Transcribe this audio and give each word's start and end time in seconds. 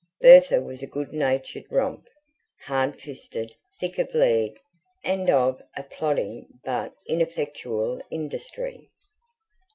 Bertha 0.19 0.59
was 0.63 0.81
a 0.81 0.87
good 0.87 1.13
natured 1.13 1.65
romp, 1.69 2.07
hard 2.63 2.99
fisted, 2.99 3.53
thick 3.79 3.99
of 3.99 4.11
leg, 4.15 4.57
and 5.03 5.29
of 5.29 5.61
a 5.77 5.83
plodding 5.83 6.47
but 6.65 6.95
ineffectual 7.05 8.01
industry. 8.09 8.89